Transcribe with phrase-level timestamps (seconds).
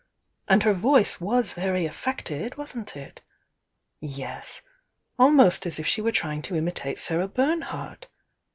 [0.47, 3.21] And her voice was very affected, wasn't it?
[3.99, 4.63] Yes!
[5.19, 8.07] almost as if she were trying to imitate Sarah Bernhardt!